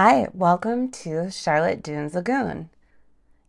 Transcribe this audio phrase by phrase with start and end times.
[0.00, 2.70] Hi, welcome to Charlotte Dunes Lagoon.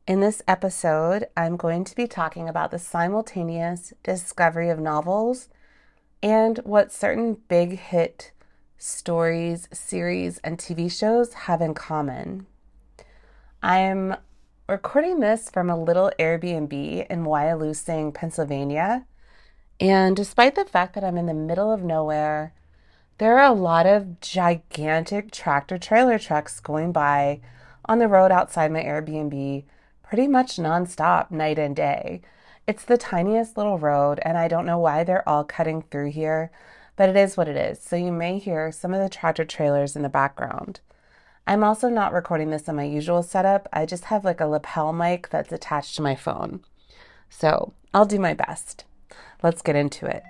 [0.07, 5.49] In this episode, I'm going to be talking about the simultaneous discovery of novels
[6.23, 8.31] and what certain big hit
[8.79, 12.47] stories, series, and TV shows have in common.
[13.61, 14.15] I'm
[14.69, 19.03] recording this from a little Airbnb in Wyalusing, Pennsylvania.
[19.79, 22.53] And despite the fact that I'm in the middle of nowhere,
[23.17, 27.41] there are a lot of gigantic tractor trailer trucks going by
[27.85, 29.63] on the road outside my Airbnb
[30.03, 32.21] pretty much nonstop, night and day.
[32.67, 36.51] It's the tiniest little road, and I don't know why they're all cutting through here,
[36.95, 37.81] but it is what it is.
[37.81, 40.79] So you may hear some of the tractor trailers in the background.
[41.49, 43.67] I'm also not recording this on my usual setup.
[43.73, 46.59] I just have like a lapel mic that's attached to my phone.
[47.27, 48.85] So I'll do my best.
[49.41, 50.21] Let's get into it.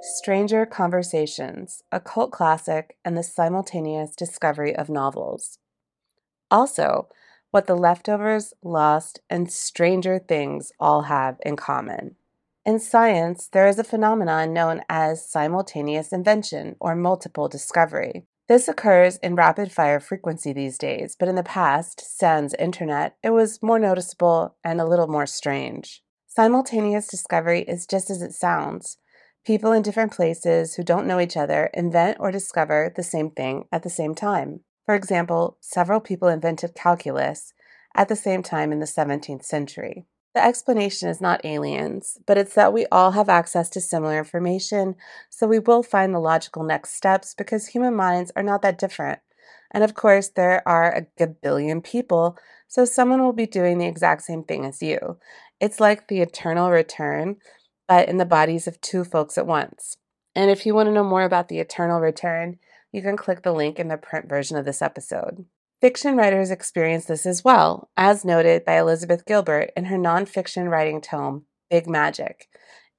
[0.00, 5.60] Stranger Conversations, a cult classic, and the simultaneous discovery of novels.
[6.50, 7.06] Also,
[7.52, 12.16] what the leftovers, lost, and Stranger Things all have in common.
[12.64, 18.24] In science, there is a phenomenon known as simultaneous invention or multiple discovery.
[18.46, 23.30] This occurs in rapid fire frequency these days, but in the past, sans internet, it
[23.30, 26.04] was more noticeable and a little more strange.
[26.28, 28.96] Simultaneous discovery is just as it sounds.
[29.44, 33.64] People in different places who don't know each other invent or discover the same thing
[33.72, 34.60] at the same time.
[34.86, 37.54] For example, several people invented calculus
[37.96, 40.06] at the same time in the 17th century.
[40.34, 44.96] The explanation is not aliens, but it's that we all have access to similar information,
[45.28, 49.20] so we will find the logical next steps because human minds are not that different.
[49.70, 54.22] And of course, there are a gabillion people, so someone will be doing the exact
[54.22, 55.18] same thing as you.
[55.60, 57.36] It's like the eternal return
[57.92, 59.98] but in the bodies of two folks at once.
[60.34, 62.58] And if you want to know more about the eternal return,
[62.90, 65.44] you can click the link in the print version of this episode.
[65.82, 71.00] Fiction writers experience this as well, as noted by Elizabeth Gilbert in her nonfiction writing
[71.00, 72.46] tome, Big Magic,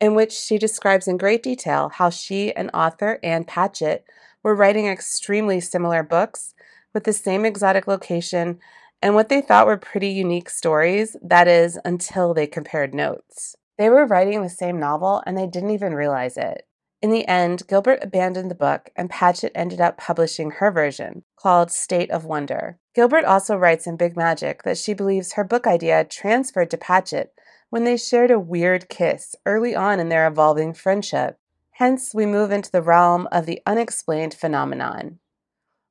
[0.02, 4.04] in which she describes in great detail how she and author Ann Patchett
[4.44, 6.56] were writing extremely similar books
[6.94, 8.60] with the same exotic location
[9.02, 13.56] and what they thought were pretty unique stories, that is, until they compared notes.
[13.78, 16.68] They were writing the same novel and they didn't even realize it.
[17.04, 21.70] In the end, Gilbert abandoned the book and Patchett ended up publishing her version, called
[21.70, 22.80] State of Wonder.
[22.96, 27.34] Gilbert also writes in Big Magic that she believes her book idea transferred to Patchett
[27.70, 31.38] when they shared a weird kiss early on in their evolving friendship.
[31.72, 35.20] Hence, we move into the realm of the unexplained phenomenon.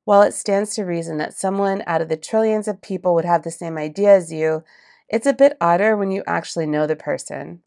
[0.05, 3.43] While it stands to reason that someone out of the trillions of people would have
[3.43, 4.63] the same idea as you,
[5.07, 7.61] it's a bit odder when you actually know the person.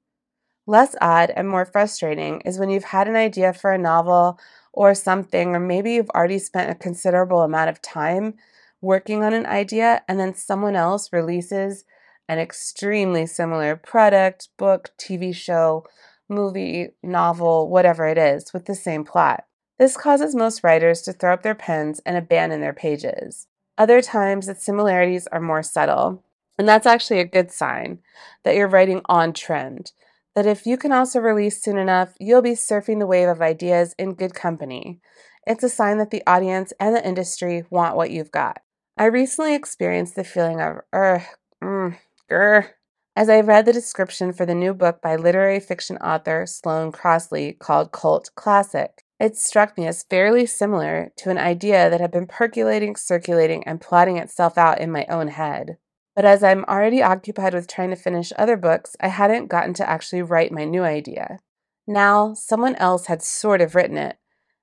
[0.66, 4.38] Less odd and more frustrating is when you've had an idea for a novel
[4.72, 8.34] or something, or maybe you've already spent a considerable amount of time
[8.80, 11.84] working on an idea, and then someone else releases
[12.28, 15.84] an extremely similar product, book, TV show,
[16.28, 19.44] movie, novel, whatever it is, with the same plot.
[19.78, 23.46] This causes most writers to throw up their pens and abandon their pages.
[23.78, 26.24] Other times, the similarities are more subtle,
[26.58, 28.00] and that's actually a good sign
[28.42, 29.92] that you're writing on trend
[30.36, 33.94] that if you can also release soon enough, you'll be surfing the wave of ideas
[33.98, 35.00] in good company.
[35.46, 38.58] It's a sign that the audience and the industry want what you've got.
[38.98, 41.22] I recently experienced the feeling of, ugh,
[41.64, 41.96] mm,
[42.30, 42.68] grr,
[43.16, 47.54] as I read the description for the new book by literary fiction author Sloane Crossley
[47.54, 49.02] called Cult Classic.
[49.18, 53.80] It struck me as fairly similar to an idea that had been percolating, circulating, and
[53.80, 55.78] plotting itself out in my own head.
[56.16, 59.88] But as I'm already occupied with trying to finish other books, I hadn't gotten to
[59.88, 61.40] actually write my new idea.
[61.86, 64.16] Now, someone else had sort of written it,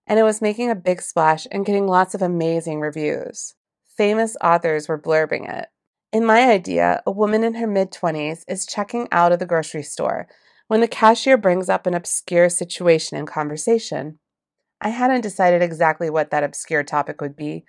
[0.08, 3.54] and it was making a big splash and getting lots of amazing reviews.
[3.96, 5.68] Famous authors were blurbing it.
[6.12, 9.84] In my idea, a woman in her mid 20s is checking out of the grocery
[9.84, 10.28] store
[10.68, 14.18] when the cashier brings up an obscure situation in conversation.
[14.82, 17.64] I hadn't decided exactly what that obscure topic would be,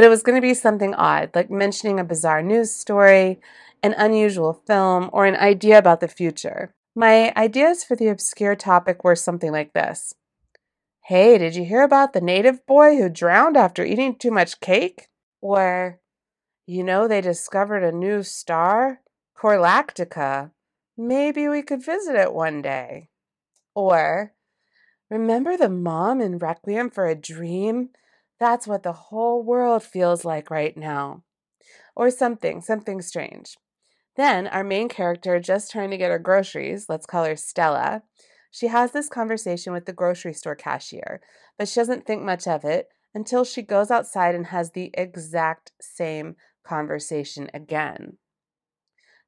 [0.00, 3.38] but it was going to be something odd, like mentioning a bizarre news story,
[3.82, 6.72] an unusual film, or an idea about the future.
[6.94, 10.14] My ideas for the obscure topic were something like this
[11.04, 15.08] Hey, did you hear about the native boy who drowned after eating too much cake?
[15.42, 16.00] Or,
[16.64, 19.02] you know, they discovered a new star,
[19.38, 20.50] Corlactica.
[20.96, 23.10] Maybe we could visit it one day.
[23.74, 24.32] Or,
[25.10, 27.90] remember the mom in Requiem for a Dream
[28.40, 31.22] That's what the whole world feels like right now.
[31.96, 33.58] Or something, something strange.
[34.16, 38.02] Then, our main character, just trying to get her groceries, let's call her Stella,
[38.50, 41.20] she has this conversation with the grocery store cashier,
[41.58, 45.72] but she doesn't think much of it until she goes outside and has the exact
[45.80, 48.18] same conversation again.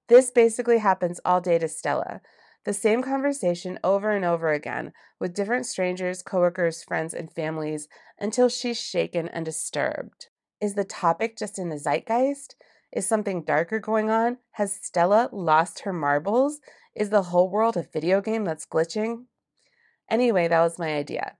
[0.09, 2.21] This basically happens all day to Stella.
[2.65, 7.89] The same conversation over and over again with different strangers, coworkers, friends, and families
[8.21, 10.29] until she's shaken and disturbed.
[10.61, 12.55] Is the topic just in the zeitgeist?
[12.93, 14.39] Is something darker going on?
[14.53, 16.61] Has Stella lost her marbles?
[16.95, 19.25] Is the whole world a video game that's glitching?
[20.09, 21.37] Anyway, that was my idea.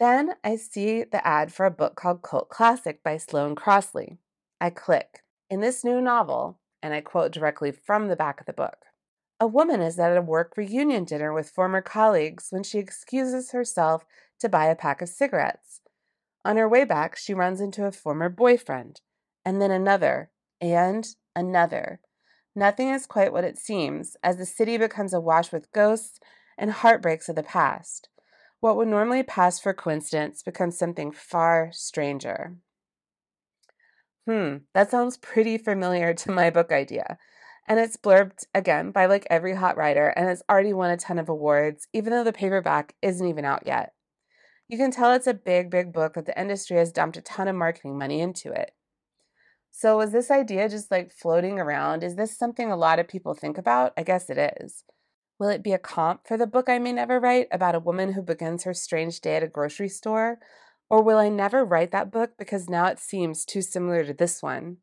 [0.00, 4.18] Then I see the ad for a book called Cult Classic by Sloane Crossley.
[4.60, 5.20] I click.
[5.48, 8.78] In this new novel, and I quote directly from the back of the book
[9.44, 14.06] a woman is at a work reunion dinner with former colleagues when she excuses herself
[14.40, 15.82] to buy a pack of cigarettes.
[16.46, 19.02] On her way back, she runs into a former boyfriend,
[19.44, 20.30] and then another,
[20.62, 21.06] and
[21.36, 22.00] another.
[22.56, 26.20] Nothing is quite what it seems, as the city becomes awash with ghosts
[26.56, 28.08] and heartbreaks of the past.
[28.60, 32.56] What would normally pass for coincidence becomes something far stranger.
[34.26, 37.18] Hmm, that sounds pretty familiar to my book idea.
[37.66, 41.18] And it's blurbed again by like every hot writer and it's already won a ton
[41.18, 43.94] of awards, even though the paperback isn't even out yet.
[44.68, 47.48] You can tell it's a big, big book that the industry has dumped a ton
[47.48, 48.72] of marketing money into it.
[49.70, 52.04] So, is this idea just like floating around?
[52.04, 53.92] Is this something a lot of people think about?
[53.96, 54.84] I guess it is.
[55.38, 58.12] Will it be a comp for the book I may never write about a woman
[58.12, 60.38] who begins her strange day at a grocery store?
[60.88, 64.42] Or will I never write that book because now it seems too similar to this
[64.42, 64.76] one?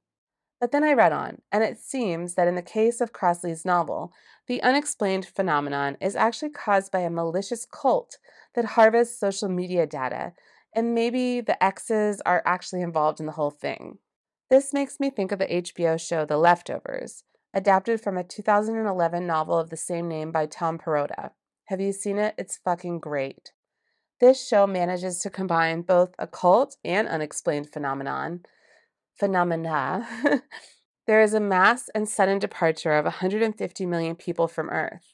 [0.62, 4.14] But then I read on, and it seems that in the case of Crossley's novel,
[4.46, 8.20] the unexplained phenomenon is actually caused by a malicious cult
[8.54, 10.34] that harvests social media data,
[10.76, 13.98] and maybe the exes are actually involved in the whole thing.
[14.52, 17.24] This makes me think of the HBO show The Leftovers,
[17.56, 21.32] adapted from a 2011 novel of the same name by Tom Perrotta.
[21.70, 22.36] Have you seen it?
[22.38, 23.52] It's fucking great.
[24.20, 28.42] This show manages to combine both occult and unexplained phenomenon
[29.22, 30.08] phenomena.
[31.06, 35.14] there is a mass and sudden departure of 150 million people from Earth.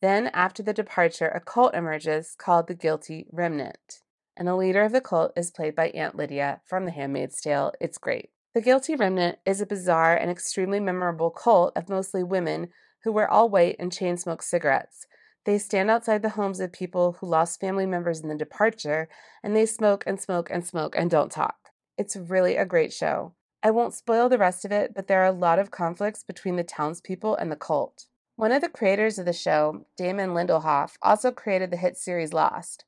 [0.00, 4.02] Then, after the departure, a cult emerges called the Guilty Remnant.
[4.36, 7.72] And the leader of the cult is played by Aunt Lydia from The Handmaid's Tale.
[7.80, 8.30] It's great.
[8.54, 12.68] The Guilty Remnant is a bizarre and extremely memorable cult of mostly women
[13.02, 15.06] who wear all white and chain smoke cigarettes.
[15.44, 19.08] They stand outside the homes of people who lost family members in the departure,
[19.42, 21.70] and they smoke and smoke and smoke and don't talk.
[21.98, 23.34] It's really a great show.
[23.62, 26.56] I won't spoil the rest of it, but there are a lot of conflicts between
[26.56, 28.06] the townspeople and the cult.
[28.36, 32.84] One of the creators of the show, Damon Lindelof, also created the hit series Lost.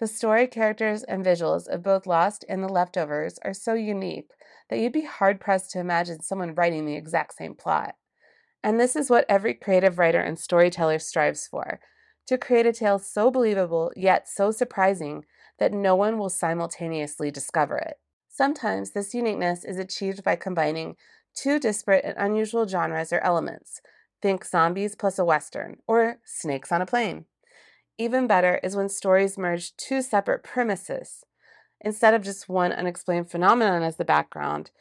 [0.00, 4.30] The story, characters, and visuals of both Lost and The Leftovers are so unique
[4.70, 7.94] that you'd be hard pressed to imagine someone writing the exact same plot.
[8.62, 11.80] And this is what every creative writer and storyteller strives for
[12.26, 15.26] to create a tale so believable yet so surprising
[15.58, 17.98] that no one will simultaneously discover it.
[18.36, 20.96] Sometimes this uniqueness is achieved by combining
[21.36, 23.80] two disparate and unusual genres or elements.
[24.20, 27.26] Think zombies plus a western, or snakes on a plane.
[27.96, 31.22] Even better is when stories merge two separate premises.
[31.80, 34.72] Instead of just one unexplained phenomenon as the background,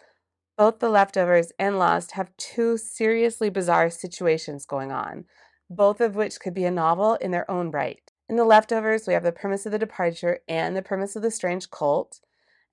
[0.58, 5.26] both The Leftovers and Lost have two seriously bizarre situations going on,
[5.70, 8.12] both of which could be a novel in their own right.
[8.28, 11.30] In The Leftovers, we have the premise of the departure and the premise of the
[11.30, 12.20] strange cult.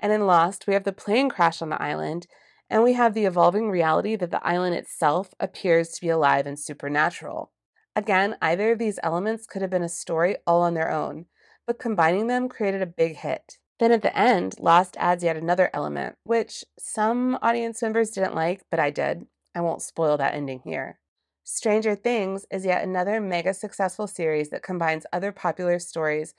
[0.01, 2.27] And in Lost, we have the plane crash on the island,
[2.69, 6.59] and we have the evolving reality that the island itself appears to be alive and
[6.59, 7.53] supernatural.
[7.95, 11.27] Again, either of these elements could have been a story all on their own,
[11.67, 13.59] but combining them created a big hit.
[13.79, 18.63] Then at the end, Lost adds yet another element, which some audience members didn't like,
[18.71, 19.27] but I did.
[19.55, 20.99] I won't spoil that ending here.
[21.45, 26.35] Stranger Things is yet another mega successful series that combines other popular stories.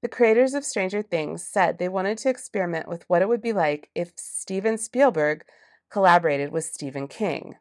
[0.00, 3.52] The creators of Stranger Things said they wanted to experiment with what it would be
[3.52, 5.44] like if Steven Spielberg
[5.90, 7.56] collaborated with Stephen King.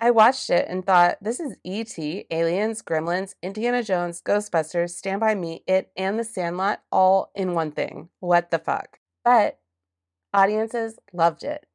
[0.00, 5.34] I watched it and thought, this is E.T., Aliens, Gremlins, Indiana Jones, Ghostbusters, Stand By
[5.34, 8.08] Me, It, and The Sandlot all in one thing.
[8.18, 8.98] What the fuck?
[9.24, 9.60] But
[10.34, 11.66] audiences loved it.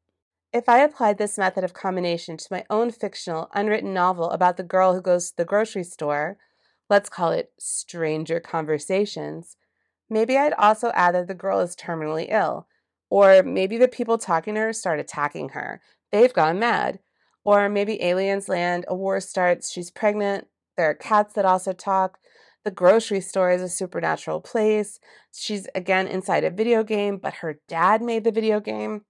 [0.52, 4.64] If I applied this method of combination to my own fictional, unwritten novel about the
[4.64, 6.38] girl who goes to the grocery store,
[6.90, 9.56] let's call it Stranger Conversations,
[10.10, 12.68] maybe I'd also add that the girl is terminally ill.
[13.10, 15.82] Or maybe the people talking to her start attacking her.
[16.12, 17.00] They've gone mad.
[17.44, 20.48] Or maybe aliens land, a war starts, she's pregnant,
[20.78, 22.20] there are cats that also talk.
[22.64, 25.00] The grocery store is a supernatural place.
[25.34, 29.02] She's again inside a video game, but her dad made the video game.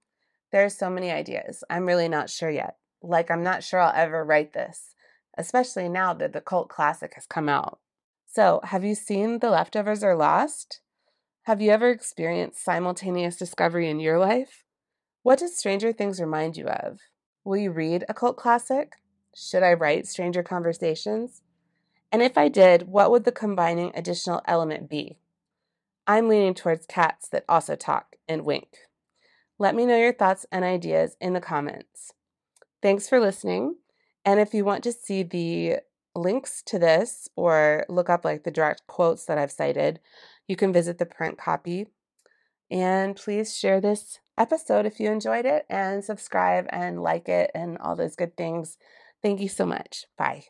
[0.50, 1.62] There's so many ideas.
[1.68, 2.76] I'm really not sure yet.
[3.02, 4.94] Like, I'm not sure I'll ever write this,
[5.36, 7.80] especially now that the cult classic has come out.
[8.26, 10.80] So, have you seen The Leftovers or Lost?
[11.48, 14.64] Have you ever experienced simultaneous discovery in your life?
[15.22, 16.98] What does Stranger Things remind you of?
[17.42, 18.96] Will you read a cult classic?
[19.34, 21.40] Should I write Stranger Conversations?
[22.12, 25.20] And if I did, what would the combining additional element be?
[26.06, 28.80] I'm leaning towards cats that also talk and wink.
[29.58, 32.12] Let me know your thoughts and ideas in the comments.
[32.82, 33.76] Thanks for listening.
[34.22, 35.78] And if you want to see the
[36.14, 40.00] links to this or look up like the direct quotes that I've cited,
[40.46, 41.86] you can visit the print copy.
[42.70, 47.78] And please share this episode if you enjoyed it and subscribe and like it and
[47.78, 48.76] all those good things.
[49.22, 50.06] Thank you so much.
[50.16, 50.44] Bye.